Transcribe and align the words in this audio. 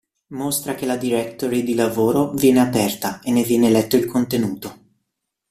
Mostra 0.29 0.73
che 0.73 0.87
la 0.87 0.97
directory 0.97 1.61
di 1.61 1.75
lavoro 1.75 2.31
viene 2.31 2.59
aperta 2.59 3.19
e 3.21 3.29
ne 3.31 3.43
viene 3.43 3.69
letto 3.69 3.97
il 3.97 4.05
contenuto. 4.07 4.77